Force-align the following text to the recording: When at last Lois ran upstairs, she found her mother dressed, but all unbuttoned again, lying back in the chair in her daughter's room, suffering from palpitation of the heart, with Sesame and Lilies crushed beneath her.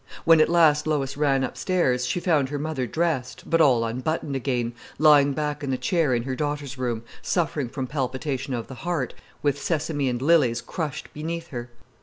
When 0.25 0.41
at 0.41 0.49
last 0.49 0.87
Lois 0.87 1.15
ran 1.15 1.43
upstairs, 1.43 2.07
she 2.07 2.19
found 2.19 2.49
her 2.49 2.57
mother 2.57 2.87
dressed, 2.87 3.47
but 3.47 3.61
all 3.61 3.85
unbuttoned 3.85 4.35
again, 4.35 4.73
lying 4.97 5.33
back 5.33 5.63
in 5.63 5.69
the 5.69 5.77
chair 5.77 6.15
in 6.15 6.23
her 6.23 6.35
daughter's 6.35 6.75
room, 6.75 7.03
suffering 7.21 7.69
from 7.69 7.85
palpitation 7.85 8.55
of 8.55 8.65
the 8.65 8.73
heart, 8.81 9.13
with 9.43 9.61
Sesame 9.61 10.09
and 10.09 10.19
Lilies 10.19 10.59
crushed 10.59 11.13
beneath 11.13 11.49
her. 11.49 11.69